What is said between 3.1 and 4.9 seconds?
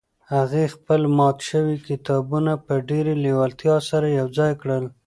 لېوالتیا سره یو ځای کړل.